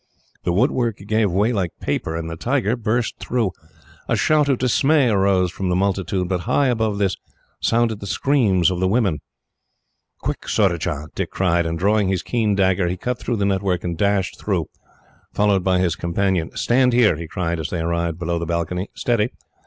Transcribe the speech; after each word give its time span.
The 0.45 0.51
woodwork 0.51 0.97
gave 1.05 1.29
way 1.31 1.53
like 1.53 1.77
paper, 1.79 2.15
and 2.15 2.27
the 2.27 2.35
tiger 2.35 2.75
burst 2.75 3.19
through. 3.19 3.51
A 4.07 4.15
shout 4.15 4.49
of 4.49 4.57
dismay 4.57 5.09
arose 5.09 5.51
from 5.51 5.69
the 5.69 5.75
multitude, 5.75 6.27
but 6.27 6.39
high 6.49 6.69
above 6.69 6.97
this 6.97 7.17
sounded 7.59 7.99
the 7.99 8.07
screams 8.07 8.71
of 8.71 8.79
the 8.79 8.87
women. 8.87 9.19
"Quick, 10.17 10.49
Surajah!" 10.49 11.09
Dick 11.13 11.29
cried, 11.29 11.67
and, 11.67 11.77
drawing 11.77 12.07
his 12.07 12.23
keen 12.23 12.55
dagger, 12.55 12.87
he 12.87 12.97
cut 12.97 13.19
through 13.19 13.37
the 13.37 13.45
network 13.45 13.83
and 13.83 13.95
dashed 13.95 14.39
through, 14.39 14.69
followed 15.35 15.63
by 15.63 15.77
his 15.77 15.95
companion. 15.95 16.49
"Stand 16.57 16.93
here," 16.93 17.15
he 17.15 17.27
cried, 17.27 17.59
as 17.59 17.69
they 17.69 17.81
arrived 17.81 18.17
below 18.17 18.39
the 18.39 18.47
balcony. 18.47 18.89
"Steady! 18.95 19.29